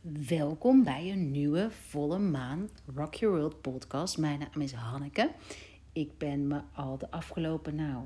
[0.00, 4.18] Welkom bij een nieuwe volle maan Rock Your World podcast.
[4.18, 5.30] Mijn naam is Hanneke.
[5.92, 8.04] Ik ben me al de afgelopen, nou,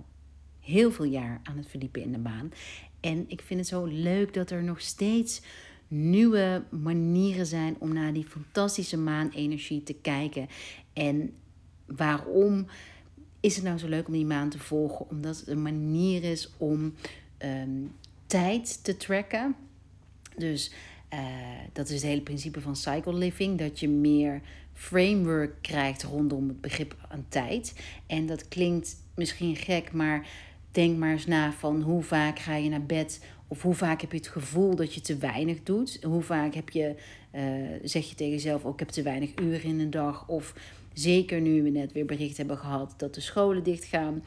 [0.60, 2.52] heel veel jaar aan het verdiepen in de maan.
[3.00, 5.42] En ik vind het zo leuk dat er nog steeds
[5.88, 10.48] nieuwe manieren zijn om naar die fantastische maanenergie te kijken.
[10.92, 11.34] En
[11.86, 12.66] waarom
[13.40, 15.10] is het nou zo leuk om die maan te volgen?
[15.10, 16.94] Omdat het een manier is om
[17.38, 17.84] ehm,
[18.26, 19.56] tijd te tracken.
[20.36, 20.72] Dus
[21.14, 21.20] uh,
[21.72, 23.58] dat is het hele principe van cycle living.
[23.58, 24.40] Dat je meer
[24.72, 27.74] framework krijgt rondom het begrip aan tijd.
[28.06, 30.26] En dat klinkt misschien gek, maar
[30.70, 34.12] denk maar eens na van hoe vaak ga je naar bed of hoe vaak heb
[34.12, 35.98] je het gevoel dat je te weinig doet?
[36.02, 36.94] Hoe vaak heb je,
[37.34, 37.42] uh,
[37.82, 40.28] zeg je tegen jezelf, oh, ik heb te weinig uren in een dag?
[40.28, 40.54] Of
[40.92, 44.24] zeker nu we net weer bericht hebben gehad dat de scholen dichtgaan.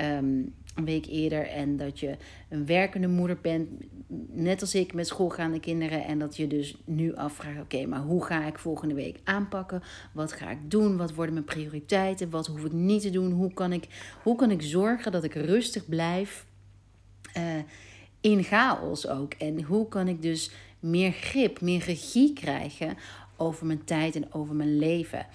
[0.00, 1.46] Um, een week eerder.
[1.46, 2.16] En dat je
[2.48, 3.68] een werkende moeder bent,
[4.32, 6.04] net als ik, met schoolgaande kinderen.
[6.04, 9.82] En dat je dus nu afvraagt: oké, maar hoe ga ik volgende week aanpakken?
[10.12, 10.96] Wat ga ik doen?
[10.96, 12.30] Wat worden mijn prioriteiten?
[12.30, 13.32] Wat hoef ik niet te doen?
[13.32, 13.88] Hoe kan ik,
[14.22, 16.46] hoe kan ik zorgen dat ik rustig blijf?
[17.36, 17.42] Uh,
[18.20, 19.32] in chaos ook.
[19.32, 22.96] En hoe kan ik dus meer grip, meer regie krijgen
[23.36, 25.26] over mijn tijd en over mijn leven?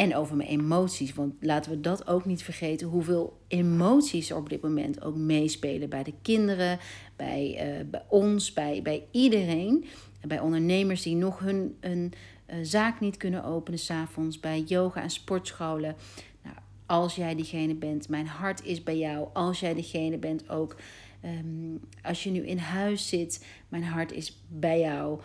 [0.00, 1.14] En over mijn emoties.
[1.14, 2.86] Want laten we dat ook niet vergeten.
[2.86, 5.88] Hoeveel emoties er op dit moment ook meespelen.
[5.88, 6.78] Bij de kinderen,
[7.16, 9.84] bij, uh, bij ons, bij, bij iedereen.
[10.26, 12.12] Bij ondernemers die nog hun, hun
[12.46, 14.40] uh, zaak niet kunnen openen s'avonds.
[14.40, 15.96] Bij yoga en sportscholen.
[16.42, 16.56] Nou,
[16.86, 19.28] als jij diegene bent, mijn hart is bij jou.
[19.32, 20.76] Als jij diegene bent ook.
[21.24, 25.20] Um, als je nu in huis zit, mijn hart is bij jou.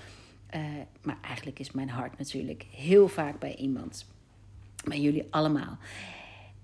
[0.56, 0.62] Uh,
[1.02, 4.14] maar eigenlijk is mijn hart natuurlijk heel vaak bij iemand
[4.88, 5.78] bij jullie allemaal.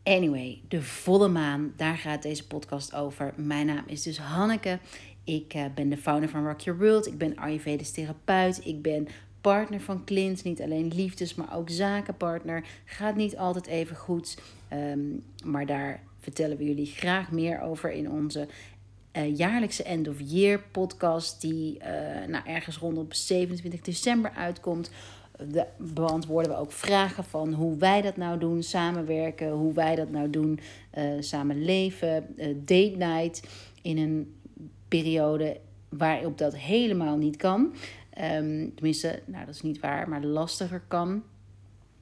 [0.03, 3.33] Anyway, de volle maan, daar gaat deze podcast over.
[3.35, 4.79] Mijn naam is dus Hanneke.
[5.23, 7.07] Ik uh, ben de founder van Rock Your World.
[7.07, 8.65] Ik ben Ayurvedisch therapeut.
[8.65, 9.07] Ik ben
[9.41, 10.43] partner van Clint.
[10.43, 12.63] Niet alleen liefdes, maar ook zakenpartner.
[12.85, 14.37] Gaat niet altijd even goed.
[14.73, 18.47] Um, maar daar vertellen we jullie graag meer over in onze
[19.13, 21.41] uh, jaarlijkse End of Year podcast.
[21.41, 21.85] Die uh,
[22.27, 24.91] nou, ergens rondom 27 december uitkomt
[25.49, 30.09] de, beantwoorden we ook vragen van hoe wij dat nou doen, samenwerken, hoe wij dat
[30.09, 30.59] nou doen,
[30.97, 33.47] uh, samen leven, uh, date night
[33.81, 34.35] in een
[34.87, 35.59] periode
[35.89, 37.73] waarop dat helemaal niet kan.
[38.35, 41.23] Um, tenminste, nou dat is niet waar, maar lastiger kan.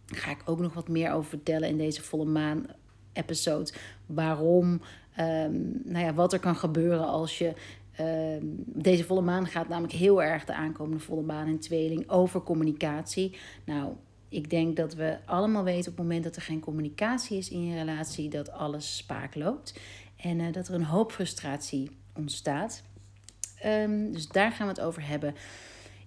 [0.05, 2.65] Daar ga ik ook nog wat meer over vertellen in deze volle maan
[3.13, 3.71] episode.
[4.05, 4.81] Waarom,
[5.19, 7.53] um, nou ja, wat er kan gebeuren als je
[7.99, 12.41] Ehm, deze volle maan gaat namelijk heel erg de aankomende volle maan in tweeling over
[12.41, 13.37] communicatie.
[13.65, 13.93] Nou,
[14.29, 17.65] ik denk dat we allemaal weten op het moment dat er geen communicatie is in
[17.65, 19.79] je relatie, dat alles spaak loopt.
[20.17, 22.83] En uh, dat er een hoop frustratie ontstaat.
[23.65, 25.35] Um, dus daar gaan we het over hebben.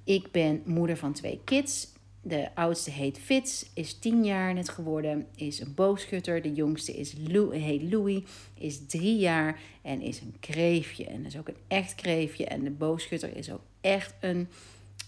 [0.04, 1.91] Ik ben moeder van twee kids.
[2.24, 6.42] De oudste heet Fitz, is 10 jaar net geworden, is een boogschutter.
[6.42, 8.22] De jongste is Lou, heet Louis,
[8.54, 11.04] is 3 jaar en is een kreefje.
[11.04, 12.46] En is ook een echt kreefje.
[12.46, 14.48] En de boogschutter is ook echt een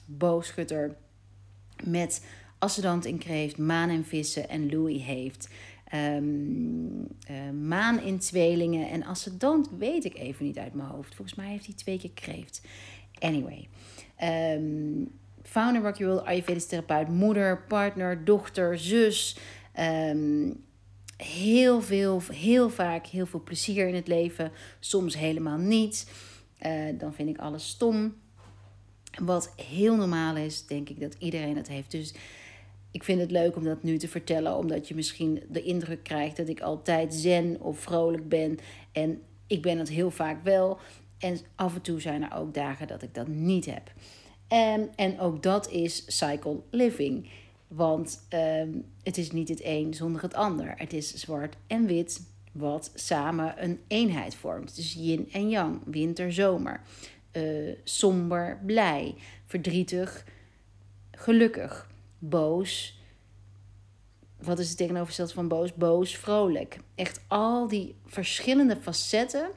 [0.04, 0.96] boogschutter
[1.84, 2.26] met
[2.58, 4.48] ascendant in kreeft, maan in vissen.
[4.48, 5.48] En Louis heeft
[5.94, 8.90] um, uh, maan in tweelingen.
[8.90, 11.14] En ascendant weet ik even niet uit mijn hoofd.
[11.14, 12.62] Volgens mij heeft hij twee keer kreeft.
[13.18, 13.68] Anyway.
[14.56, 15.10] Um,
[15.54, 19.36] founder Rock Your World, Ayurvedisch therapeut, moeder, partner, dochter, zus.
[19.80, 20.64] Um,
[21.16, 24.52] heel veel, heel vaak heel veel plezier in het leven.
[24.80, 26.10] Soms helemaal niet.
[26.66, 28.14] Uh, dan vind ik alles stom.
[29.22, 31.90] Wat heel normaal is, denk ik dat iedereen dat heeft.
[31.90, 32.14] Dus
[32.90, 36.36] ik vind het leuk om dat nu te vertellen, omdat je misschien de indruk krijgt
[36.36, 38.58] dat ik altijd zen of vrolijk ben.
[38.92, 40.78] En ik ben het heel vaak wel.
[41.18, 43.92] En af en toe zijn er ook dagen dat ik dat niet heb.
[44.48, 47.28] Um, en ook dat is cycle living.
[47.68, 50.74] Want um, het is niet het een zonder het ander.
[50.76, 52.20] Het is zwart en wit
[52.52, 54.76] wat samen een eenheid vormt.
[54.76, 56.80] Dus yin en yang, winter, zomer.
[57.32, 59.14] Uh, somber, blij.
[59.46, 60.24] Verdrietig,
[61.10, 61.90] gelukkig.
[62.18, 62.98] Boos.
[64.40, 65.74] Wat is het tegenovergestelde van boos?
[65.74, 66.78] Boos, vrolijk.
[66.94, 69.50] Echt al die verschillende facetten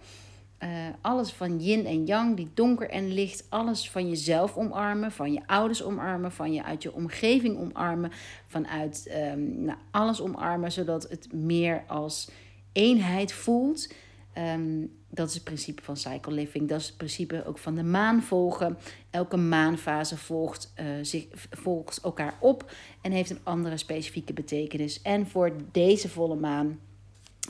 [0.64, 0.70] uh,
[1.02, 5.42] alles van yin en yang, die donker en licht, alles van jezelf omarmen, van je
[5.46, 8.12] ouders omarmen, van je uit je omgeving omarmen,
[8.48, 12.30] vanuit um, nou, alles omarmen, zodat het meer als
[12.72, 13.94] eenheid voelt.
[14.38, 16.70] Um, dat is het principe van cycle living.
[16.70, 18.78] Dat is het principe ook van de maan volgen.
[19.10, 22.72] Elke maanfase volgt, uh, zich, volgt elkaar op
[23.02, 25.02] en heeft een andere specifieke betekenis.
[25.02, 26.80] En voor deze volle maan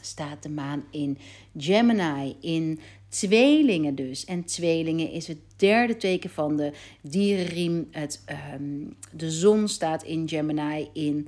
[0.01, 1.17] staat de maan in
[1.57, 2.79] Gemini, in
[3.09, 4.25] tweelingen dus.
[4.25, 6.71] En tweelingen is het derde teken van de
[7.01, 7.87] dierenriem.
[7.91, 11.27] Het, ehm, de zon staat in Gemini in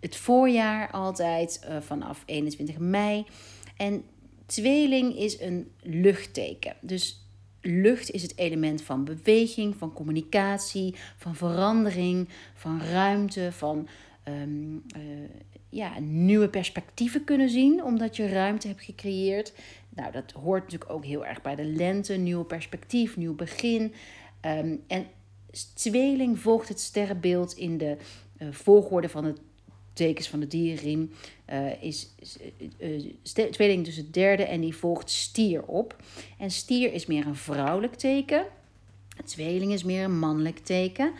[0.00, 3.24] het voorjaar altijd, uh, vanaf 21 mei.
[3.76, 4.02] En
[4.46, 6.76] tweeling is een luchtteken.
[6.80, 7.26] Dus
[7.60, 13.88] lucht is het element van beweging, van communicatie, van verandering, van ruimte, van
[14.28, 14.82] um,
[15.68, 19.52] ja, nieuwe perspectieven kunnen zien, omdat je ruimte hebt gecreëerd.
[19.88, 23.92] Nou, dat hoort natuurlijk ook heel erg bij de lente, nieuw perspectief, nieuw begin.
[24.46, 25.06] Um, en
[25.74, 27.96] tweeling volgt het sterrenbeeld in de
[28.38, 29.40] uh, volgorde van het
[29.92, 31.10] tekens van de dierenriem.
[31.52, 32.14] Uh, is
[32.80, 35.96] uh, tweeling dus het derde en die volgt stier op.
[36.38, 38.46] En stier is meer een vrouwelijk teken.
[39.24, 41.12] Tweeling is meer een mannelijk teken.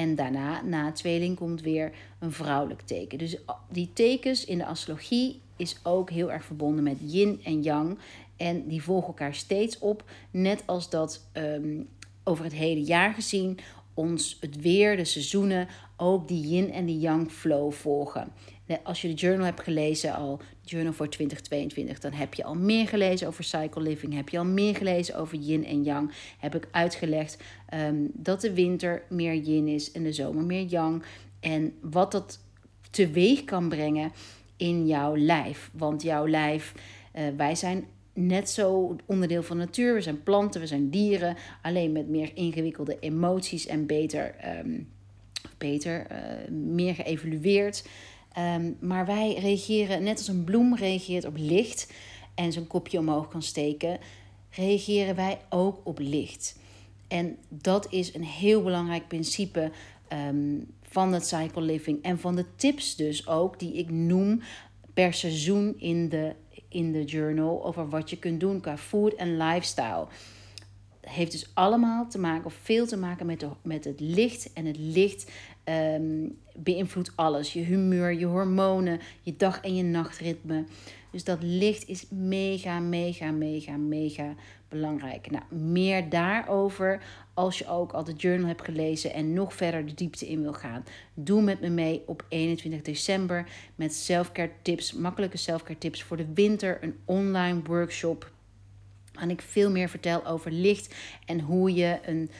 [0.00, 3.18] En daarna, na tweeling, komt weer een vrouwelijk teken.
[3.18, 3.36] Dus
[3.68, 7.98] die tekens in de astrologie is ook heel erg verbonden met yin en yang.
[8.36, 10.04] En die volgen elkaar steeds op.
[10.30, 11.88] Net als dat um,
[12.24, 13.58] over het hele jaar gezien
[13.94, 18.32] ons het weer, de seizoenen, ook die yin en die yang flow volgen.
[18.82, 22.88] Als je de journal hebt gelezen al, journal voor 2022, dan heb je al meer
[22.88, 26.12] gelezen over cycle living, heb je al meer gelezen over yin en yang.
[26.38, 27.42] Heb ik uitgelegd
[27.74, 31.02] um, dat de winter meer yin is en de zomer meer yang.
[31.40, 32.38] En wat dat
[32.90, 34.12] teweeg kan brengen
[34.56, 35.70] in jouw lijf.
[35.72, 36.74] Want jouw lijf,
[37.14, 39.94] uh, wij zijn net zo onderdeel van natuur.
[39.94, 44.34] We zijn planten, we zijn dieren, alleen met meer ingewikkelde emoties en beter,
[44.64, 44.88] um,
[45.58, 47.84] beter uh, meer geëvalueerd.
[48.38, 51.92] Um, maar wij reageren, net als een bloem reageert op licht
[52.34, 53.98] en zijn kopje omhoog kan steken,
[54.50, 56.58] reageren wij ook op licht.
[57.08, 59.70] En dat is een heel belangrijk principe
[60.28, 64.42] um, van het cycle living en van de tips dus ook die ik noem
[64.94, 66.34] per seizoen in de
[66.70, 70.06] in de journal over wat je kunt doen qua food en lifestyle.
[71.00, 74.52] Het heeft dus allemaal te maken, of veel te maken met, de, met het licht.
[74.52, 75.30] En het licht
[75.70, 77.52] um, beïnvloedt alles.
[77.52, 80.64] Je humeur, je hormonen, je dag- en je nachtritme.
[81.10, 84.34] Dus dat licht is mega, mega, mega, mega
[84.68, 85.30] belangrijk.
[85.30, 87.02] Nou, meer daarover
[87.34, 90.52] als je ook al de journal hebt gelezen en nog verder de diepte in wil
[90.52, 90.84] gaan.
[91.14, 96.26] Doe met me mee op 21 december met selfcare tips, makkelijke selfcare tips voor de
[96.34, 98.30] winter, een online workshop.
[99.14, 100.94] En ik veel meer vertel over licht
[101.26, 102.30] en hoe je een,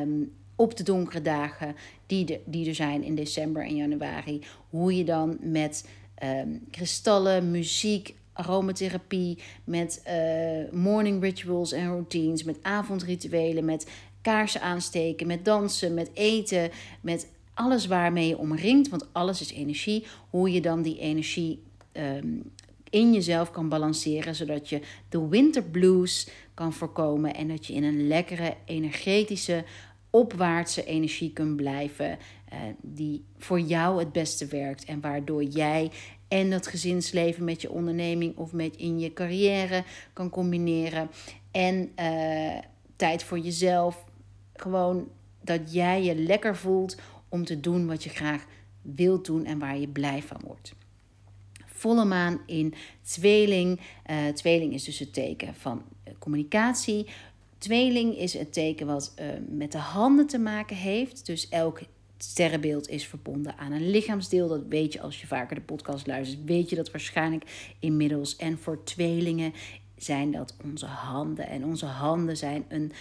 [0.00, 5.04] um, op de donkere dagen die, die er zijn in december en januari, hoe je
[5.04, 5.88] dan met
[6.22, 13.90] um, kristallen, muziek, aromatherapie, met uh, morning rituals en routines, met avondrituelen, met
[14.22, 16.70] kaarsen aansteken, met dansen, met eten,
[17.00, 21.62] met alles waarmee je omringt, want alles is energie, hoe je dan die energie
[21.92, 22.52] um,
[22.90, 27.84] in jezelf kan balanceren, zodat je de winter blues kan voorkomen en dat je in
[27.84, 29.64] een lekkere, energetische,
[30.14, 32.18] opwaartse energie kunt blijven,
[32.52, 35.90] uh, die voor jou het beste werkt en waardoor jij
[36.28, 41.10] en dat gezinsleven met je onderneming of met in je carrière kan combineren.
[41.50, 42.58] En uh,
[42.96, 44.04] tijd voor jezelf.
[44.54, 45.08] Gewoon
[45.40, 46.96] dat jij je lekker voelt
[47.28, 48.44] om te doen wat je graag
[48.82, 50.74] wilt doen en waar je blij van wordt.
[51.66, 53.80] Volle maan in tweeling.
[54.10, 55.82] Uh, tweeling is dus het teken van
[56.18, 57.06] communicatie.
[57.64, 61.26] Tweeling is het teken wat uh, met de handen te maken heeft.
[61.26, 61.80] Dus elk
[62.18, 64.48] sterrenbeeld is verbonden aan een lichaamsdeel.
[64.48, 66.44] Dat weet je als je vaker de podcast luistert.
[66.44, 68.36] Weet je dat waarschijnlijk inmiddels.
[68.36, 69.52] En voor tweelingen
[69.96, 71.48] zijn dat onze handen.
[71.48, 72.92] En onze handen zijn een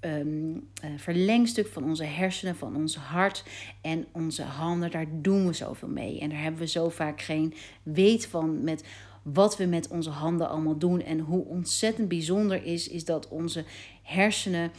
[0.00, 3.44] um, verlengstuk van onze hersenen, van ons hart.
[3.80, 6.20] En onze handen, daar doen we zoveel mee.
[6.20, 8.84] En daar hebben we zo vaak geen weet van met
[9.22, 11.02] wat we met onze handen allemaal doen.
[11.02, 13.64] En hoe ontzettend bijzonder is, is dat onze
[14.02, 14.70] hersenen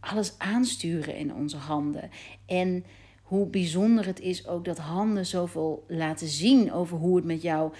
[0.00, 2.10] alles aansturen in onze handen.
[2.46, 2.84] En
[3.22, 7.72] hoe bijzonder het is ook dat handen zoveel laten zien over hoe het met jouw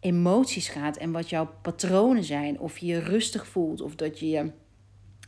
[0.00, 2.60] emoties gaat en wat jouw patronen zijn.
[2.60, 4.50] Of je je rustig voelt of dat je.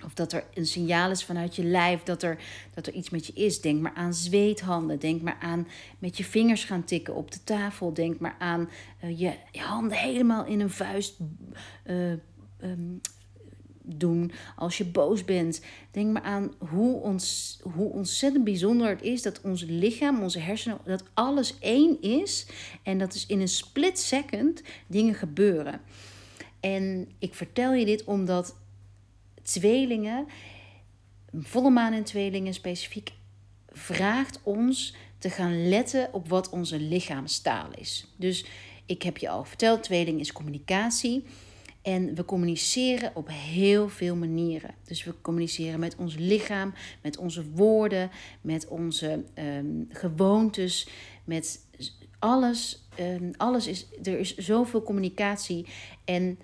[0.04, 2.38] Of dat er een signaal is vanuit je lijf dat er,
[2.75, 3.61] dat er iets met je is.
[3.61, 4.99] Denk maar aan zweethanden.
[4.99, 7.95] Denk maar aan met je vingers gaan tikken op de tafel.
[7.95, 8.69] Denk maar aan
[9.04, 11.16] uh, je handen helemaal in een vuist
[11.87, 12.12] uh,
[12.62, 13.00] um,
[13.83, 15.61] doen als je boos bent.
[15.90, 20.78] Denk maar aan hoe, ons, hoe ontzettend bijzonder het is dat ons lichaam, onze hersenen,
[20.85, 22.47] dat alles één is.
[22.83, 25.80] En dat is in een split second dingen gebeuren.
[26.61, 28.54] En ik vertel je dit omdat
[29.42, 30.26] tweelingen,
[31.32, 33.12] volle maan en tweelingen specifiek,
[33.68, 38.06] vraagt ons te gaan letten op wat onze lichaamstaal is.
[38.16, 38.44] Dus
[38.87, 41.25] ik heb je al verteld, tweeling is communicatie.
[41.82, 44.75] En we communiceren op heel veel manieren.
[44.85, 50.88] Dus we communiceren met ons lichaam, met onze woorden, met onze ehm, gewoontes,
[51.25, 51.61] met
[52.18, 52.88] alles.
[53.00, 55.66] Um, alles is, er is zoveel communicatie.
[56.04, 56.38] En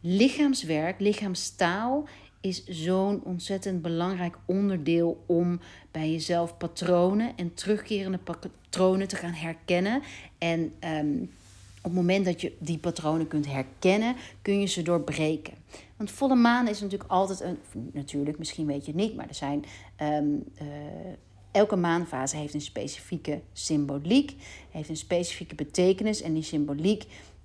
[0.00, 2.08] lichaamswerk, lichaamstaal
[2.40, 10.02] is zo'n ontzettend belangrijk onderdeel om bij jezelf patronen en terugkerende patronen te gaan herkennen.
[10.38, 11.30] En um,
[11.82, 15.54] op het moment dat je die patronen kunt herkennen, kun je ze doorbreken.
[15.96, 17.58] Want volle maan is natuurlijk altijd een.
[17.92, 19.64] Natuurlijk, misschien weet je het niet, maar er zijn.
[20.02, 20.68] Um, uh,
[21.50, 24.34] elke maanfase heeft een specifieke symboliek,
[24.70, 26.22] heeft een specifieke betekenis.
[26.22, 27.04] En die symboliek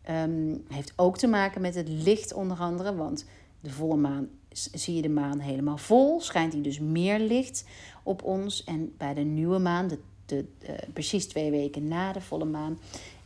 [0.09, 2.95] um, heeft ook te maken met het licht, onder andere.
[2.95, 3.25] Want
[3.59, 7.65] de volle maan zie je de maan helemaal vol, schijnt die dus meer licht
[8.03, 8.63] op ons.
[8.63, 12.79] En bij de nieuwe maan, de, de, uh, precies twee weken na de volle maan,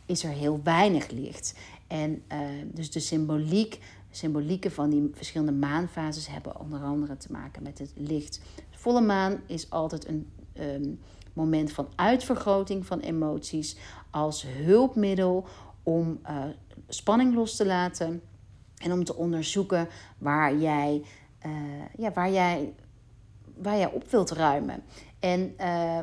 [0.06, 1.54] is er heel weinig licht.
[1.86, 2.38] En uh,
[2.72, 3.78] dus de symboliek,
[4.10, 8.40] symbolieken van die verschillende maanfases hebben onder andere te maken met het licht.
[8.70, 10.28] De volle maan is altijd een
[10.60, 10.98] um,
[11.32, 13.76] moment van uitvergroting van emoties
[14.10, 15.46] als hulpmiddel
[15.82, 16.44] om uh,
[16.94, 18.22] spanning los te laten
[18.76, 21.02] en om te onderzoeken waar jij,
[21.46, 21.52] uh,
[21.96, 22.74] ja, waar jij,
[23.56, 24.82] waar jij op wilt ruimen.
[25.20, 25.98] En uh,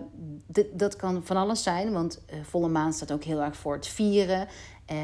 [0.74, 3.88] dat kan van alles zijn, want uh, volle maan staat ook heel erg voor het
[3.88, 4.48] vieren.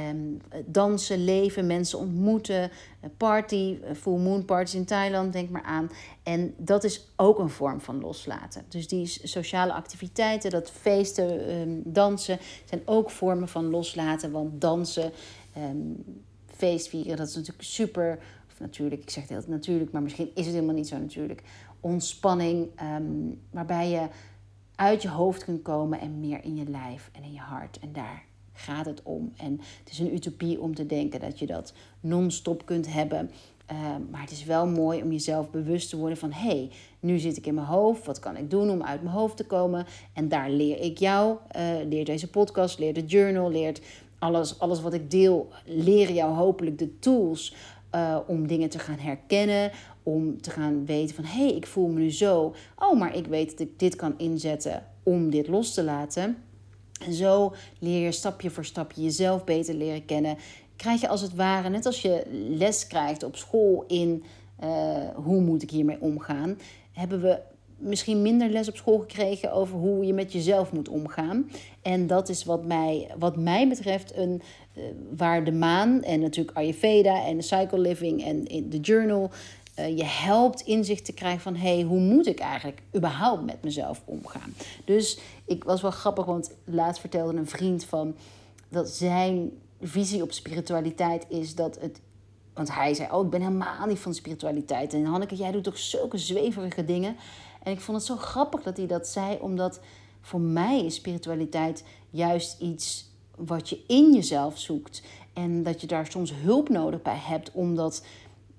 [0.10, 2.72] Um, dansen, leven, mensen ontmoeten,
[3.18, 5.90] party, full moon parties in Thailand, denk maar aan.
[6.24, 8.66] En dat is ook een vorm van loslaten.
[8.68, 14.32] Dus die sociale activiteiten, dat feesten, um, dansen, zijn ook vormen van loslaten.
[14.32, 15.12] Want dansen,
[15.58, 16.04] um,
[16.60, 18.20] dat is natuurlijk super.
[18.52, 21.44] Of natuurlijk, ik zeg het heel natuurlijk, maar misschien is het helemaal niet zo natuurlijk
[21.80, 22.68] ontspanning,
[22.98, 24.08] um, waarbij je
[24.76, 27.80] uit je hoofd kunt komen en meer in je lijf en in je hart.
[27.80, 29.34] En daar gaat het om.
[29.38, 33.32] En het is een utopie om te denken dat je dat non-stop kunt hebben.
[33.72, 33.80] Uh,
[34.12, 37.38] maar het is wel mooi om jezelf bewust te worden van: hé, hey, nu zit
[37.38, 38.06] ik in mijn hoofd.
[38.06, 39.86] Wat kan ik doen om uit mijn hoofd te komen?
[40.14, 43.82] En daar leer ik jou, uh, leer deze podcast, leer de journal, leert
[44.24, 47.56] alles, alles wat ik deel, leren jou hopelijk de tools
[47.96, 49.72] uh, om dingen te gaan herkennen,
[50.04, 52.56] om te gaan weten van hé, hey, ik voel me nu zo.
[52.80, 56.38] Oh, maar ik weet dat ik dit kan inzetten om dit los te laten.
[57.06, 60.38] En zo leer je stapje voor stapje jezelf beter leren kennen.
[60.76, 64.24] Krijg je als het ware, net als je les krijgt op school in
[64.64, 64.70] uh,
[65.16, 66.58] hoe moet ik hiermee omgaan,
[66.92, 67.40] hebben we
[67.84, 71.50] misschien minder les op school gekregen over hoe je met jezelf moet omgaan.
[71.82, 74.42] En dat is wat mij, wat mij betreft een,
[74.78, 74.84] uh,
[75.16, 79.32] waar de maan en natuurlijk Ayurveda en de Cycle Living en in de journal
[79.80, 84.02] uh, je helpt inzicht te krijgen van hey, hoe moet ik eigenlijk überhaupt met mezelf
[84.06, 84.54] omgaan?
[84.86, 88.16] Dus ik was wel grappig, want laatst vertelde een vriend van
[88.70, 92.02] dat zijn visie op spiritualiteit is dat het.
[92.54, 94.94] Want hij zei: Oh, ik ben helemaal niet van spiritualiteit.
[94.94, 97.16] En Hanneke, jij doet toch zulke zweverige dingen.
[97.64, 99.80] En ik vond het zo grappig dat hij dat zei, omdat
[100.22, 105.04] voor mij is spiritualiteit juist iets wat je in jezelf zoekt.
[105.34, 108.06] En dat je daar soms hulp nodig bij hebt om dat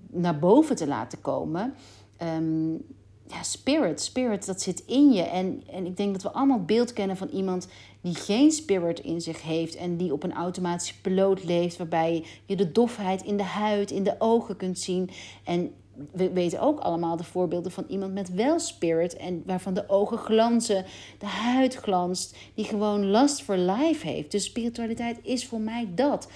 [0.07, 1.73] naar boven te laten komen.
[2.21, 2.85] Um,
[3.27, 5.21] ja, spirit, spirit, dat zit in je.
[5.21, 7.67] En, en ik denk dat we allemaal beeld kennen van iemand
[8.01, 12.55] die geen spirit in zich heeft en die op een automatische piloot leeft, waarbij je
[12.55, 15.09] de dofheid in de huid, in de ogen kunt zien.
[15.43, 15.73] En
[16.11, 20.17] we weten ook allemaal de voorbeelden van iemand met wel spirit en waarvan de ogen
[20.17, 20.85] glanzen,
[21.19, 24.31] de huid glanst, die gewoon lust for life heeft.
[24.31, 26.29] Dus spiritualiteit is voor mij dat.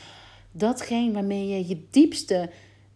[0.51, 2.50] Datgene waarmee je je diepste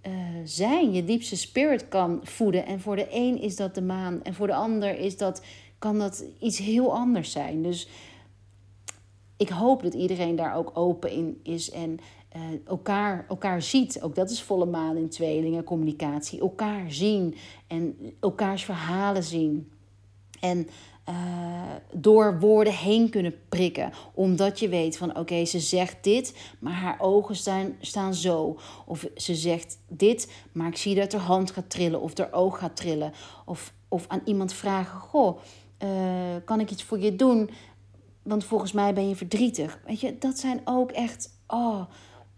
[0.07, 2.65] uh, zijn, je diepste spirit kan voeden.
[2.65, 5.41] En voor de een is dat de maan en voor de ander is dat,
[5.79, 7.63] kan dat iets heel anders zijn.
[7.63, 7.87] Dus
[9.37, 11.99] ik hoop dat iedereen daar ook open in is en
[12.35, 14.01] uh, elkaar, elkaar ziet.
[14.01, 16.39] Ook dat is volle maan in tweelingen, communicatie.
[16.39, 17.35] Elkaar zien
[17.67, 19.71] en elkaars verhalen zien.
[20.39, 20.67] En
[21.09, 21.15] uh,
[21.93, 23.91] door woorden heen kunnen prikken.
[24.13, 28.59] Omdat je weet van oké, ze zegt dit, maar haar ogen staan, staan zo.
[28.85, 32.59] Of ze zegt dit, maar ik zie dat haar hand gaat trillen of haar oog
[32.59, 33.13] gaat trillen.
[33.45, 35.39] Of, of aan iemand vragen: Goh,
[35.83, 35.89] uh,
[36.45, 37.49] kan ik iets voor je doen?
[38.21, 39.79] Want volgens mij ben je verdrietig.
[39.85, 41.29] Weet je, dat zijn ook echt.
[41.47, 41.81] Oh,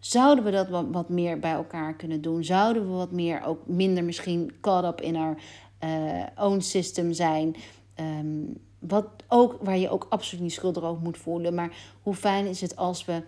[0.08, 2.44] zouden we dat wat, meer bij elkaar kunnen doen?
[2.44, 5.38] Zouden we wat meer, ook minder misschien caught up in our
[5.84, 7.56] uh, own system zijn?
[8.00, 11.54] Um, wat ook, waar je ook absoluut niet schuldig over moet voelen.
[11.54, 13.22] Maar hoe fijn is het als we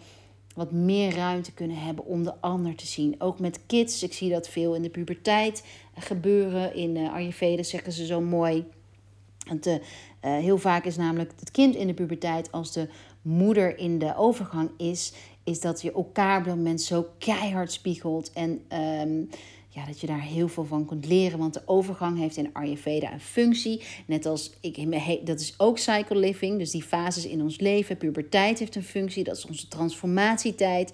[0.56, 3.16] wat meer ruimte kunnen hebben om de ander te zien.
[3.18, 4.04] Ook met kids.
[4.04, 5.66] Ik zie dat veel in de puberteit
[5.96, 6.76] gebeuren.
[6.76, 8.66] In uh, Ayurveda zeggen ze zo mooi.
[9.48, 9.80] Want,
[10.20, 12.90] heel vaak is namelijk het kind in de puberteit, als de
[13.22, 15.14] moeder in de overgang is,
[15.48, 18.32] is dat je elkaar op dat moment zo keihard spiegelt.
[18.34, 19.20] En ehm,
[19.70, 21.40] ja, dat je daar heel veel van kunt leren.
[21.40, 23.82] Want de overgang heeft in Ayurveda een functie.
[24.06, 26.58] Net als ik, dat is ook cycle living.
[26.58, 27.98] Dus die fases in ons leven.
[27.98, 29.24] Puberteit heeft een functie.
[29.24, 30.94] Dat is onze transformatietijd.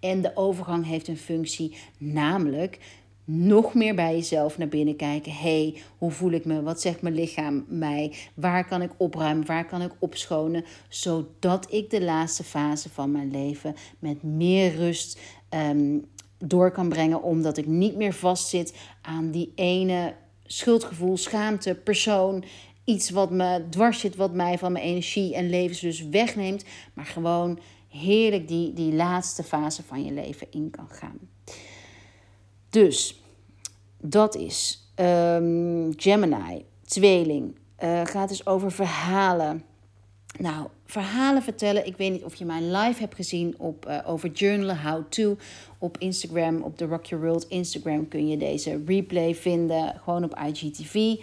[0.00, 1.76] En de overgang heeft een functie.
[1.98, 2.78] Namelijk
[3.24, 5.32] nog meer bij jezelf naar binnen kijken.
[5.32, 6.62] hey, hoe voel ik me?
[6.62, 8.14] Wat zegt mijn lichaam mij?
[8.34, 9.46] Waar kan ik opruimen?
[9.46, 10.64] Waar kan ik opschonen?
[10.88, 15.98] Zodat ik de laatste fase van mijn leven met meer rust ehm,
[16.38, 17.22] door kan brengen.
[17.22, 20.14] Omdat ik niet meer vastzit aan die ene
[20.44, 22.44] schuldgevoel, schaamte, persoon.
[22.84, 26.64] Iets wat me dwars zit, wat mij van mijn energie en levenslust wegneemt.
[26.94, 31.18] Maar gewoon heerlijk die, die laatste fase van je leven in kan gaan.
[32.74, 33.20] Dus
[34.00, 37.56] dat is um, Gemini, tweeling.
[37.84, 39.64] Uh, gaat dus over verhalen.
[40.38, 41.86] Nou, verhalen vertellen.
[41.86, 45.36] Ik weet niet of je mijn live hebt gezien op, uh, over journalen, how to.
[45.78, 50.00] Op Instagram, op de Rock Your World Instagram kun je deze replay vinden.
[50.04, 51.14] Gewoon op IGTV.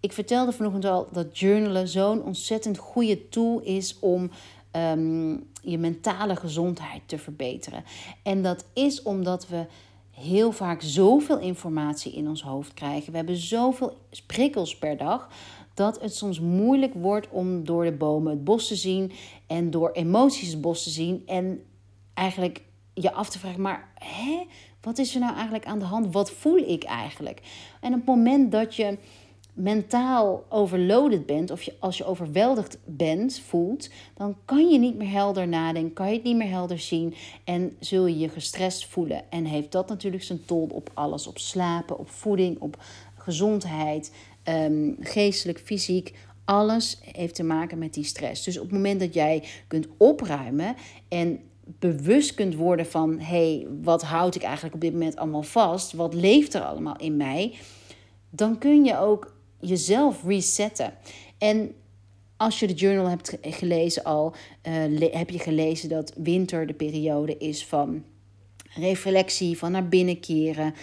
[0.00, 4.30] Ik vertelde vanochtend al dat journalen zo'n ontzettend goede tool is om
[4.72, 7.84] um, je mentale gezondheid te verbeteren.
[8.22, 9.66] En dat is omdat we
[10.14, 13.10] heel vaak zoveel informatie in ons hoofd krijgen.
[13.10, 15.28] We hebben zoveel prikkels per dag
[15.74, 19.12] dat het soms moeilijk wordt om door de bomen het bos te zien
[19.46, 21.62] en door emoties het bos te zien en
[22.14, 22.62] eigenlijk
[22.94, 24.46] je af te vragen, maar hè,
[24.80, 26.12] wat is er nou eigenlijk aan de hand?
[26.12, 27.40] Wat voel ik eigenlijk?
[27.80, 28.98] En op het moment dat je
[29.54, 35.10] mentaal overloaded bent, of je, als je overweldigd bent, voelt, dan kan je niet meer
[35.10, 39.30] helder nadenken, kan je het niet meer helder zien en zul je je gestrest voelen.
[39.30, 42.82] En heeft dat natuurlijk zijn tol op alles, op slapen, op voeding, op
[43.16, 46.14] gezondheid, ehm, geestelijk, fysiek.
[46.44, 48.44] Alles heeft te maken met die stress.
[48.44, 50.76] Dus op het moment dat jij kunt opruimen
[51.08, 55.92] en bewust kunt worden van: hey, wat houd ik eigenlijk op dit moment allemaal vast?
[55.92, 57.54] Wat leeft er allemaal in mij?
[58.30, 59.33] Dan kun je ook
[59.64, 60.94] jezelf resetten.
[61.38, 61.74] En
[62.36, 64.34] als je de journal hebt gelezen al,
[64.68, 68.04] uh, heb je gelezen dat winter de periode is van
[68.74, 70.74] reflectie, van naar binnen keren,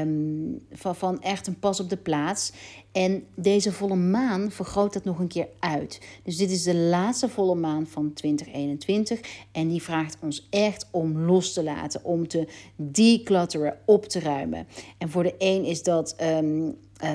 [0.00, 2.52] um, van, van echt een pas op de plaats.
[2.92, 6.00] En deze volle maan vergroot dat nog een keer uit.
[6.22, 9.20] Dus dit is de laatste volle maan van 2021.
[9.52, 14.66] En die vraagt ons echt om los te laten, om te declutteren, op te ruimen.
[14.98, 17.10] En voor de een is dat um, uh,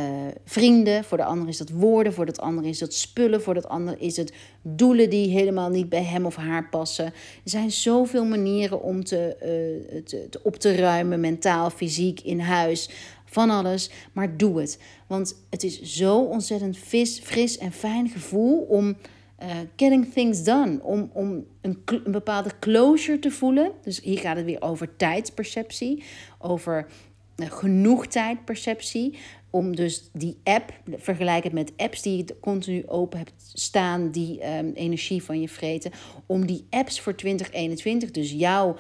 [0.46, 3.68] vrienden, voor de ander is dat woorden, voor de ander is dat spullen, voor de
[3.68, 7.06] ander is het doelen die helemaal niet bij hem of haar passen.
[7.06, 12.40] Er zijn zoveel manieren om te, uh, te, te op te ruimen, mentaal, fysiek, in
[12.40, 12.90] huis,
[13.26, 13.90] van alles.
[14.14, 14.80] Maar doe het.
[15.08, 20.80] Want het is zo ontzettend vis, fris en fijn gevoel om uh, getting things done.
[20.84, 23.72] Om, om een, een bepaalde closure te voelen.
[23.84, 26.04] Dus hier gaat het weer over tijdsperceptie,
[26.40, 26.88] over
[27.36, 29.18] genoeg tijdperceptie
[29.56, 34.58] om dus die app, vergelijk het met apps die je continu open hebt staan, die
[34.58, 35.92] um, energie van je vreten,
[36.26, 38.76] om die apps voor 2021, dus jou,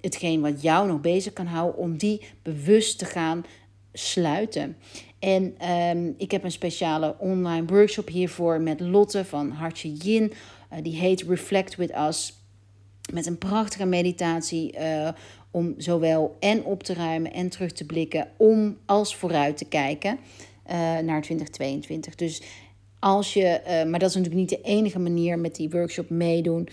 [0.00, 3.44] hetgeen wat jou nog bezig kan houden, om die bewust te gaan
[3.92, 4.76] sluiten.
[5.18, 10.32] En um, ik heb een speciale online workshop hiervoor met Lotte van Hartje Yin.
[10.72, 12.32] Uh, die heet Reflect with Us.
[13.12, 15.08] Met een prachtige meditatie uh,
[15.50, 20.18] om zowel en op te ruimen en terug te blikken, om als vooruit te kijken
[20.66, 22.14] uh, naar 2022.
[22.14, 22.42] Dus
[22.98, 26.68] als je, uh, maar dat is natuurlijk niet de enige manier met die workshop meedoen.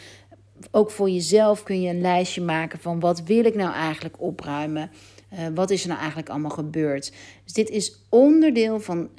[0.72, 4.92] Ook voor jezelf kun je een lijstje maken van wat wil ik nou eigenlijk opruimen.
[5.34, 7.12] Uh, wat is er nou eigenlijk allemaal gebeurd?
[7.44, 9.10] Dus dit is onderdeel van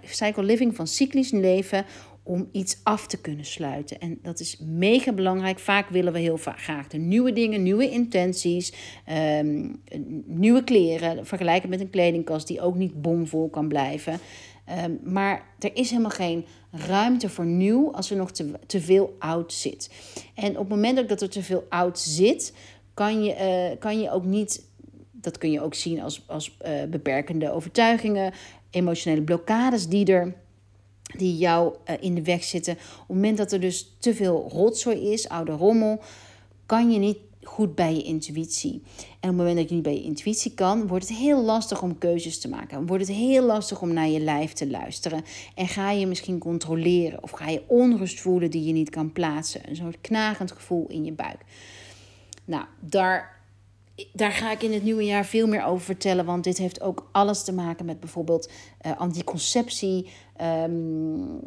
[0.00, 1.84] cycle living, van cyclisch leven,
[2.26, 3.98] om iets af te kunnen sluiten.
[3.98, 5.58] En dat is mega belangrijk.
[5.58, 8.72] Vaak willen we heel graag de nieuwe dingen, nieuwe intenties,
[9.40, 9.82] um,
[10.26, 11.26] nieuwe kleren.
[11.26, 14.18] Vergelijken met een kledingkast die ook niet bomvol kan blijven.
[14.84, 19.16] Um, maar er is helemaal geen ruimte voor nieuw als er nog te, te veel
[19.18, 19.90] oud zit.
[20.34, 22.54] En op het moment dat er te veel oud zit,
[22.94, 23.34] kan je,
[23.72, 24.64] uh, kan je ook niet.
[25.12, 28.32] Dat kun je ook zien als, als uh, beperkende overtuigingen,
[28.70, 30.34] emotionele blokkades die er
[31.18, 32.72] die jou uh, in de weg zitten.
[32.72, 36.00] Op het moment dat er dus te veel rotzooi is, oude rommel,
[36.66, 38.82] kan je niet goed bij je intuïtie.
[38.96, 41.82] En op het moment dat je niet bij je intuïtie kan, wordt het heel lastig
[41.82, 42.86] om keuzes te maken.
[42.86, 45.24] Wordt het heel lastig om naar je lijf te luisteren.
[45.54, 49.68] En ga je misschien controleren of ga je onrust voelen die je niet kan plaatsen.
[49.68, 51.40] Een soort knagend gevoel in je buik.
[52.44, 53.35] Nou, daar
[54.12, 56.24] daar ga ik in het nieuwe jaar veel meer over vertellen.
[56.24, 58.50] Want dit heeft ook alles te maken met bijvoorbeeld
[58.86, 60.10] uh, anticonceptie.
[60.42, 61.40] Um,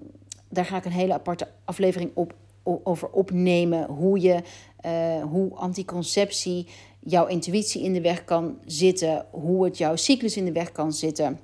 [0.50, 2.34] daar ga ik een hele aparte aflevering op
[2.64, 3.86] over opnemen.
[3.86, 4.42] Hoe, je,
[4.86, 6.68] uh, hoe anticonceptie
[7.00, 9.26] jouw intuïtie in de weg kan zitten.
[9.32, 11.40] Hoe het jouw cyclus in de weg kan zitten.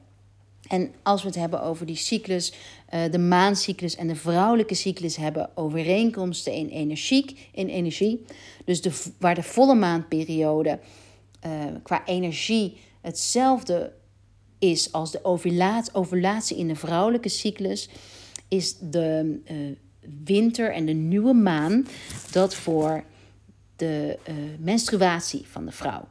[0.67, 2.53] En als we het hebben over die cyclus,
[3.11, 7.37] de maancyclus en de vrouwelijke cyclus hebben overeenkomsten in energie.
[7.51, 8.25] In energie.
[8.65, 10.79] Dus de, waar de volle maanperiode
[11.45, 11.51] uh,
[11.83, 13.93] qua energie hetzelfde
[14.59, 15.23] is als de
[15.93, 17.89] ovulatie in de vrouwelijke cyclus,
[18.47, 19.75] is de uh,
[20.23, 21.87] winter en de nieuwe maan
[22.31, 23.03] dat voor
[23.75, 24.19] de
[24.59, 26.07] menstruatie van de vrouw.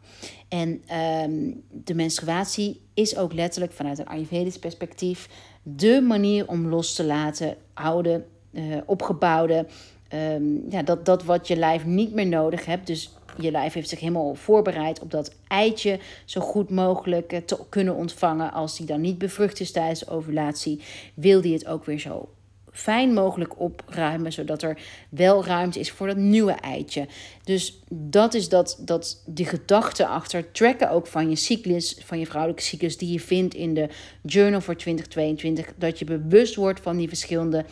[0.48, 0.82] En
[1.28, 5.28] um, de menstruatie is ook letterlijk vanuit een Ayurvedisch perspectief
[5.66, 9.66] de manier om los te laten, oude, uh, opgebouwde,
[10.14, 12.86] um, ja, dat, dat wat je lijf niet meer nodig hebt.
[12.86, 17.58] Dus je lijf heeft zich helemaal voorbereid op dat eitje zo goed mogelijk eh, te
[17.68, 18.52] kunnen ontvangen.
[18.52, 20.80] Als die dan niet bevrucht is tijdens de ovulatie,
[21.14, 22.28] wil die het ook weer zo
[22.74, 27.06] fijn mogelijk opruimen, zodat er wel ruimte is voor dat nieuwe eitje.
[27.44, 32.26] Dus dat is dat, dat die gedachte achter tracken ook van je cyclus, van je
[32.26, 33.88] vrouwelijke cyclus, die je vindt in de
[34.22, 35.72] Journal voor 2022.
[35.76, 37.64] Dat je bewust wordt van die verschillende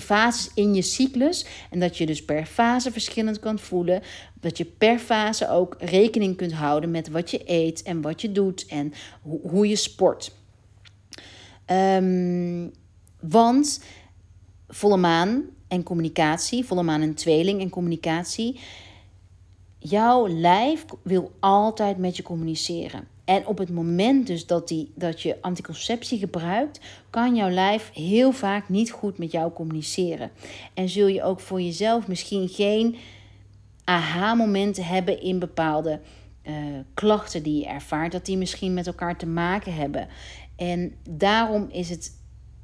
[0.00, 1.46] fases in je cyclus.
[1.70, 4.02] En dat je dus per fase verschillend kan voelen.
[4.40, 8.32] Dat je per fase ook rekening kunt houden met wat je eet en wat je
[8.32, 8.92] doet en
[9.22, 10.32] hoe je sport.
[11.70, 12.72] Um,
[13.28, 13.82] want
[14.68, 18.60] volle maan en communicatie, volle maan en tweeling en communicatie.
[19.78, 23.08] Jouw lijf wil altijd met je communiceren.
[23.24, 28.32] En op het moment dus dat, die, dat je anticonceptie gebruikt, kan jouw lijf heel
[28.32, 30.30] vaak niet goed met jou communiceren.
[30.74, 32.96] En zul je ook voor jezelf misschien geen
[33.84, 36.00] aha-momenten hebben in bepaalde
[36.42, 36.54] uh,
[36.94, 40.08] klachten die je ervaart, dat die misschien met elkaar te maken hebben.
[40.56, 42.12] En daarom is het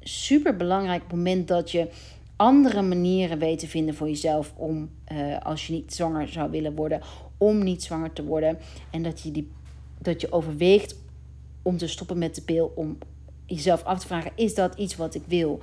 [0.01, 1.89] super belangrijk moment dat je
[2.35, 6.75] andere manieren weet te vinden voor jezelf om, uh, als je niet zwanger zou willen
[6.75, 7.01] worden,
[7.37, 8.57] om niet zwanger te worden.
[8.91, 9.51] En dat je, die,
[9.99, 10.95] dat je overweegt
[11.61, 12.97] om te stoppen met de pil, om
[13.45, 15.59] jezelf af te vragen: is dat iets wat ik wil?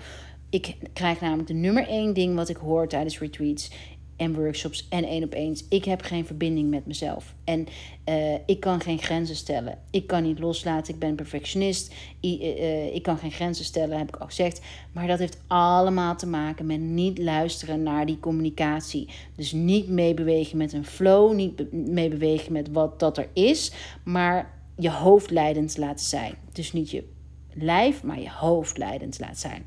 [0.50, 3.70] Ik krijg namelijk de nummer één ding wat ik hoor tijdens retreats
[4.18, 5.64] en workshops en één op eens.
[5.68, 7.34] Ik heb geen verbinding met mezelf.
[7.44, 7.66] En
[8.08, 9.78] uh, ik kan geen grenzen stellen.
[9.90, 10.94] Ik kan niet loslaten.
[10.94, 11.94] Ik ben perfectionist.
[12.20, 14.60] I, uh, ik kan geen grenzen stellen, heb ik al gezegd.
[14.92, 19.08] Maar dat heeft allemaal te maken met niet luisteren naar die communicatie.
[19.36, 21.34] Dus niet meebewegen met een flow.
[21.34, 23.72] Niet meebewegen met wat dat er is.
[24.04, 26.34] Maar je hoofd leidend laten zijn.
[26.52, 27.04] Dus niet je
[27.52, 29.64] lijf, maar je hoofd leidend laten zijn.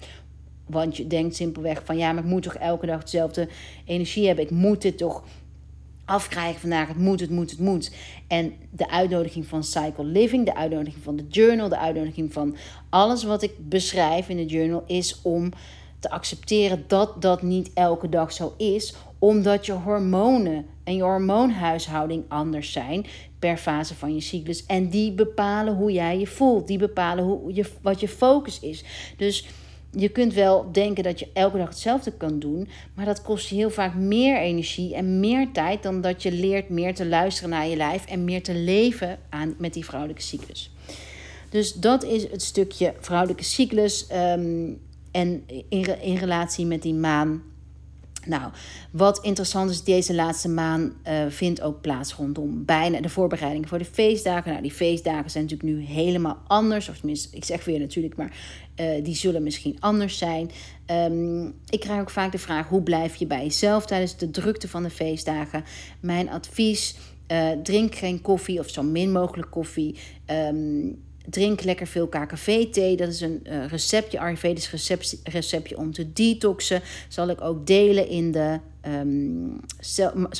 [0.71, 3.47] Want je denkt simpelweg van ja, maar ik moet toch elke dag dezelfde
[3.85, 4.45] energie hebben.
[4.45, 5.23] Ik moet dit toch
[6.05, 6.87] afkrijgen vandaag.
[6.87, 7.91] Het moet, het moet, het moet.
[8.27, 12.55] En de uitnodiging van Cycle Living, de uitnodiging van de journal, de uitnodiging van
[12.89, 15.51] alles wat ik beschrijf in de journal is om
[15.99, 22.23] te accepteren dat dat niet elke dag zo is, omdat je hormonen en je hormoonhuishouding
[22.27, 23.05] anders zijn
[23.39, 24.65] per fase van je cyclus.
[24.65, 28.83] En die bepalen hoe jij je voelt, die bepalen hoe je, wat je focus is.
[29.17, 29.47] Dus
[29.91, 33.55] je kunt wel denken dat je elke dag hetzelfde kan doen, maar dat kost je
[33.55, 37.67] heel vaak meer energie en meer tijd dan dat je leert meer te luisteren naar
[37.67, 40.71] je lijf en meer te leven aan, met die vrouwelijke cyclus.
[41.49, 44.79] Dus dat is het stukje vrouwelijke cyclus um,
[45.11, 47.43] en in, in relatie met die maan
[48.27, 48.51] nou,
[48.91, 53.77] wat interessant is, deze laatste maand uh, vindt ook plaats rondom bijna de voorbereiding voor
[53.77, 54.49] de feestdagen.
[54.49, 56.89] Nou, die feestdagen zijn natuurlijk nu helemaal anders.
[56.89, 58.37] Of tenminste, ik zeg weer natuurlijk, maar
[58.75, 60.51] uh, die zullen misschien anders zijn.
[60.87, 64.67] Um, ik krijg ook vaak de vraag: hoe blijf je bij jezelf tijdens de drukte
[64.67, 65.63] van de feestdagen?
[65.99, 66.95] Mijn advies:
[67.31, 69.97] uh, drink geen koffie of zo min mogelijk koffie.
[70.27, 72.95] Um, Drink lekker veel KKV-thee.
[72.95, 76.81] Dat is een uh, receptje, Ayurvedisch recept, receptje om te detoxen.
[77.07, 79.59] Zal ik ook delen in de um,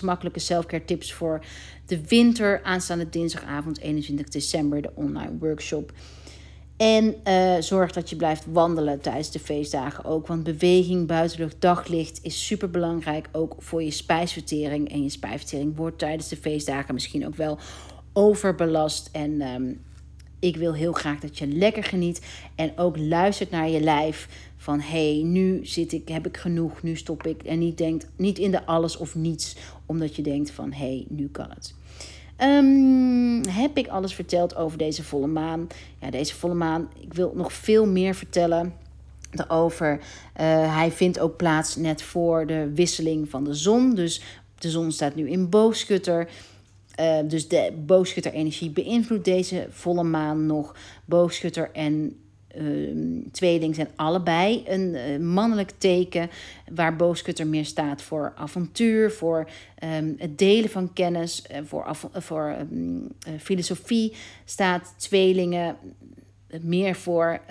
[0.04, 1.46] makkelijke selfcare tips voor
[1.86, 2.64] de winter.
[2.64, 5.94] Aanstaande dinsdagavond 21 december, de online workshop.
[6.78, 10.28] En uh, zorg dat je blijft wandelen tijdens de feestdagen ook.
[10.28, 13.30] Want beweging, buitenlucht, daglicht is super belangrijk.
[13.32, 14.92] Ook voor je spijsvertering.
[14.92, 17.58] En je spijsvertering wordt tijdens de feestdagen misschien ook wel
[18.14, 19.10] overbelast.
[19.12, 19.82] En um,
[20.42, 22.22] ik wil heel graag dat je lekker geniet
[22.56, 24.28] en ook luistert naar je lijf.
[24.58, 27.44] Van hé, hey, nu zit ik, heb ik genoeg, nu stop ik.
[27.44, 31.06] En niet denkt, niet in de alles of niets, omdat je denkt van hé, hey,
[31.10, 31.76] nu kan het.
[32.44, 35.68] Um, heb ik alles verteld over deze volle maan?
[36.00, 38.74] Ja, deze volle maan, ik wil nog veel meer vertellen
[39.32, 40.00] erover.
[40.00, 43.96] Uh, hij vindt ook plaats net voor de wisseling van de zon.
[43.96, 44.22] Dus
[44.60, 46.30] de zon staat nu in boogschutter.
[47.00, 50.76] Uh, dus de boogschutter-energie beïnvloedt deze volle maan nog.
[51.06, 52.16] Boogschutter en
[52.58, 56.30] uh, tweeling zijn allebei een uh, mannelijk teken.
[56.72, 59.50] Waar booskutter meer staat voor avontuur, voor
[59.84, 63.08] um, het delen van kennis, uh, voor, voor um,
[63.40, 64.14] filosofie.
[64.46, 65.76] Staat tweelingen
[66.62, 67.42] meer voor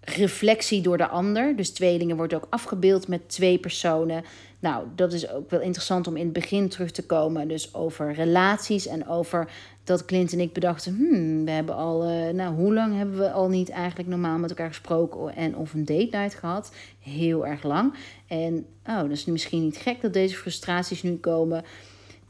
[0.00, 1.56] reflectie door de ander.
[1.56, 4.24] Dus tweelingen wordt ook afgebeeld met twee personen.
[4.62, 7.48] Nou, dat is ook wel interessant om in het begin terug te komen.
[7.48, 9.50] Dus over relaties en over
[9.84, 13.30] dat Clint en ik bedachten: hmm, we hebben al, uh, nou, hoe lang hebben we
[13.30, 16.74] al niet eigenlijk normaal met elkaar gesproken en of een date night gehad?
[17.00, 17.94] Heel erg lang.
[18.26, 21.64] En oh, dat is misschien niet gek dat deze frustraties nu komen.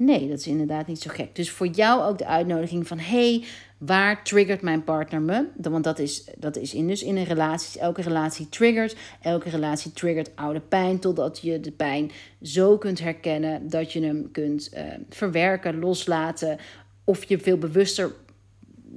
[0.05, 1.37] Nee, dat is inderdaad niet zo gek.
[1.37, 3.45] Dus voor jou ook de uitnodiging van: hey,
[3.79, 5.47] waar triggert mijn partner me?
[5.57, 7.81] Want dat is, dat is in, dus in een relatie.
[7.81, 8.97] Elke relatie triggert.
[9.21, 10.99] Elke relatie triggert oude pijn.
[10.99, 12.11] Totdat je de pijn
[12.43, 16.59] zo kunt herkennen dat je hem kunt uh, verwerken, loslaten.
[17.05, 18.13] Of je veel bewuster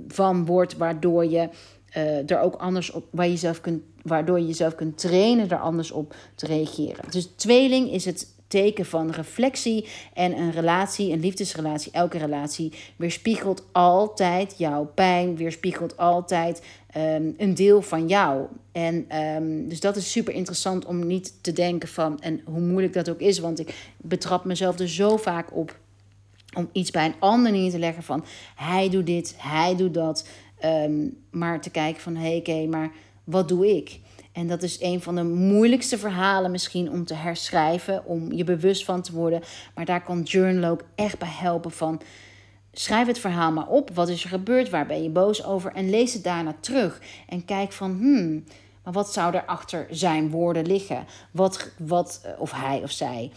[0.07, 1.49] van wordt, waardoor je
[1.97, 5.59] uh, er ook anders op, waar je jezelf kunt, waardoor je jezelf kunt trainen er
[5.59, 7.05] anders op te reageren.
[7.09, 13.63] Dus tweeling is het teken van reflectie en een relatie, een liefdesrelatie, elke relatie weerspiegelt
[13.71, 16.61] altijd jouw pijn, weerspiegelt altijd
[16.97, 18.45] um, een deel van jou.
[18.71, 22.93] En um, dus dat is super interessant om niet te denken van, en hoe moeilijk
[22.93, 25.77] dat ook is, want ik betrap mezelf er zo vaak op
[26.55, 30.27] om iets bij een ander neer te leggen van hij doet dit, hij doet dat.
[30.65, 32.91] Um, maar te kijken van hé, oké, maar
[33.23, 33.99] wat doe ik?
[34.35, 38.85] En dat is een van de moeilijkste verhalen misschien om te herschrijven, om je bewust
[38.85, 39.41] van te worden.
[39.75, 42.01] Maar daar kan Journal ook echt bij helpen van...
[42.71, 43.89] Schrijf het verhaal maar op.
[43.93, 44.69] Wat is er gebeurd?
[44.69, 45.71] Waar ben je boos over?
[45.71, 47.01] En lees het daarna terug.
[47.27, 48.43] En kijk van, hmm,
[48.83, 51.05] maar wat zou er achter zijn woorden liggen?
[51.31, 53.31] Wat, wat, eh, of hij of zij.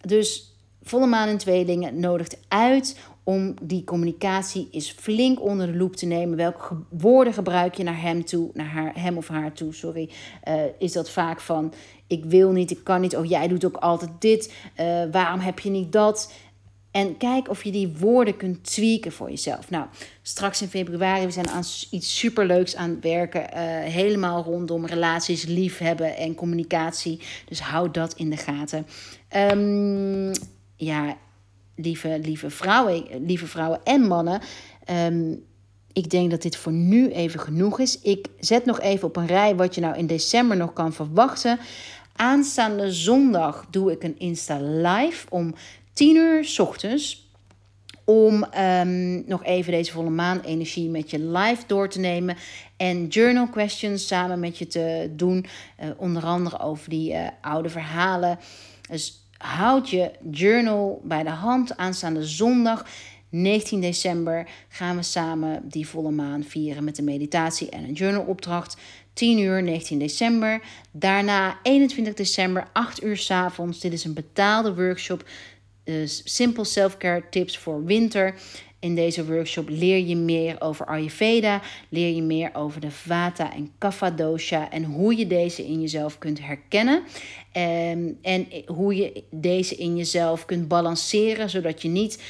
[0.00, 5.96] Dus volle maan in tweelingen nodigt uit om die communicatie eens flink onder de loep
[5.96, 6.36] te nemen.
[6.36, 10.10] Welke woorden gebruik je naar hem toe, naar haar, hem of haar toe, sorry.
[10.48, 11.72] Uh, is dat vaak van
[12.06, 15.58] ik wil niet, ik kan niet, of jij doet ook altijd dit, uh, waarom heb
[15.58, 16.32] je niet dat?
[16.90, 19.70] En kijk of je die woorden kunt tweaken voor jezelf.
[19.70, 19.86] Nou,
[20.22, 23.40] straks in februari, we zijn aan iets superleuks aan het werken.
[23.42, 23.48] Uh,
[23.92, 27.20] helemaal rondom relaties, liefhebben en communicatie.
[27.48, 28.86] Dus houd dat in de gaten.
[29.36, 30.32] Um,
[30.76, 31.16] ja,
[31.76, 34.40] lieve, lieve, vrouwen, lieve vrouwen en mannen.
[34.90, 35.44] Um,
[35.94, 38.00] ik denk dat dit voor nu even genoeg is.
[38.00, 41.58] Ik zet nog even op een rij wat je nou in december nog kan verwachten.
[42.16, 45.54] Aanstaande zondag doe ik een Insta Live om
[45.92, 47.22] 10 uur s ochtends.
[48.04, 52.36] Om um, nog even deze volle maan energie met je live door te nemen.
[52.76, 55.46] En journal questions samen met je te doen.
[55.82, 58.38] Uh, onder andere over die uh, oude verhalen.
[58.90, 61.76] Dus houd je journal bij de hand.
[61.76, 62.86] Aanstaande zondag
[63.34, 68.76] 19 december gaan we samen die volle maan vieren met een meditatie en een journalopdracht.
[69.12, 70.62] 10 uur 19 december.
[70.90, 73.80] Daarna 21 december 8 uur s avonds.
[73.80, 75.24] Dit is een betaalde workshop.
[75.84, 78.34] Dus Simple Self-Care Tips voor winter.
[78.84, 83.72] In deze workshop leer je meer over Ayurveda, leer je meer over de Vata en
[83.78, 87.02] Kapha dosha en hoe je deze in jezelf kunt herkennen.
[87.56, 92.22] Um, en hoe je deze in jezelf kunt balanceren, zodat je niet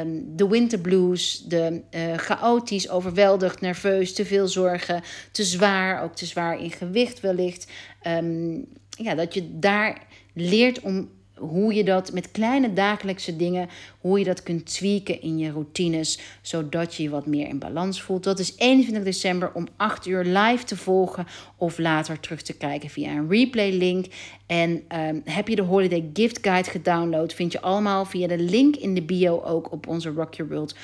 [0.00, 6.14] um, de winter blues, de uh, chaotisch, overweldigd, nerveus, te veel zorgen, te zwaar, ook
[6.14, 7.70] te zwaar in gewicht wellicht.
[8.06, 11.08] Um, ja, dat je daar leert om
[11.46, 13.68] hoe je dat met kleine dagelijkse dingen,
[14.00, 18.02] hoe je dat kunt tweaken in je routines, zodat je je wat meer in balans
[18.02, 18.24] voelt.
[18.24, 21.26] Dat is 21 december om 8 uur live te volgen
[21.56, 24.06] of later terug te kijken via een replay link.
[24.46, 28.76] En um, heb je de Holiday Gift Guide gedownload, vind je allemaal via de link
[28.76, 30.74] in de bio ook op onze Rock Your World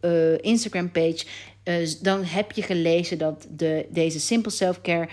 [0.00, 1.24] uh, Instagram page.
[1.64, 5.08] Uh, dan heb je gelezen dat de, deze Simple Self Care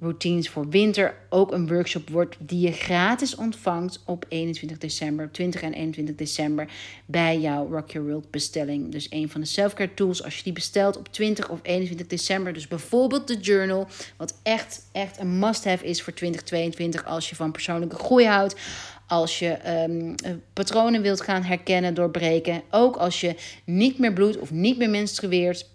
[0.00, 5.62] routines voor winter ook een workshop wordt die je gratis ontvangt op 21 december, 20
[5.62, 6.68] en 21 december
[7.06, 8.92] bij jouw Rock Your World bestelling.
[8.92, 12.52] Dus een van de selfcare tools als je die bestelt op 20 of 21 december.
[12.52, 17.52] Dus bijvoorbeeld de journal, wat echt, echt een must-have is voor 2022 als je van
[17.52, 18.56] persoonlijke groei houdt.
[19.06, 20.14] Als je um,
[20.52, 22.62] patronen wilt gaan herkennen, doorbreken.
[22.70, 23.34] Ook als je
[23.64, 25.66] niet meer bloedt of niet meer menstrueert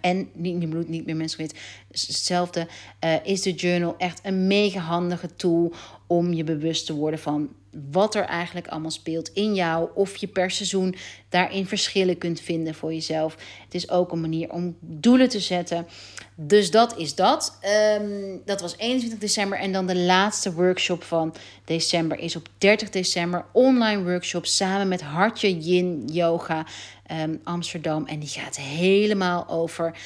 [0.00, 1.58] en niet meer bloed, niet meer menstrueert.
[1.88, 2.68] Dus hetzelfde
[3.04, 5.72] uh, is de journal echt een mega handige tool
[6.06, 7.48] om je bewust te worden van
[7.90, 9.88] wat er eigenlijk allemaal speelt in jou.
[9.94, 10.94] Of je per seizoen
[11.28, 13.36] daarin verschillen kunt vinden voor jezelf.
[13.64, 15.86] Het is ook een manier om doelen te zetten.
[16.34, 17.58] Dus dat is dat.
[18.00, 19.58] Um, dat was 21 december.
[19.58, 21.34] En dan de laatste workshop van
[21.64, 23.44] december is op 30 december.
[23.52, 26.66] Online workshop samen met Hartje Yin Yoga
[27.12, 28.06] um, Amsterdam.
[28.06, 29.98] En die gaat helemaal over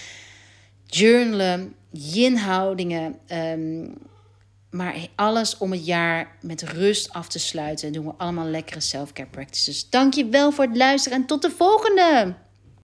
[0.86, 3.18] journalen, yin-houdingen.
[3.26, 3.86] ehm,
[4.70, 7.86] maar alles om het jaar met rust af te sluiten.
[7.86, 9.90] En doen we allemaal lekkere self-care practices.
[9.90, 12.34] Dank je wel voor het luisteren en tot de volgende!